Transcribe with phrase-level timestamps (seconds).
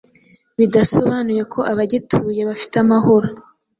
[0.57, 3.27] bidasobanuye ko abagituye bafite amahoro,